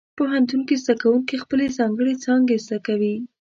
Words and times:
پوهنتون 0.17 0.61
کې 0.67 0.75
زده 0.83 0.93
کوونکي 1.01 1.35
خپلې 1.43 1.65
ځانګړې 1.77 2.13
څانګې 2.23 2.57
زده 2.65 2.77
کوي. 2.87 3.15